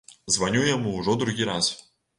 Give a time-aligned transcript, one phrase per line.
[0.37, 1.75] Званю яму ўжо другі раз.